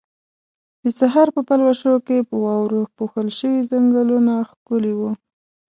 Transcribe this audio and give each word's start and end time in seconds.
د 0.81 0.85
سحر 0.99 1.27
په 1.35 1.41
پلوشو 1.47 1.93
کې 2.07 2.17
په 2.29 2.35
واورو 2.43 2.81
پوښل 2.97 3.27
شوي 3.39 3.61
ځنګلونه 3.71 4.33
ښکلي 4.49 4.93
وو. 4.99 5.11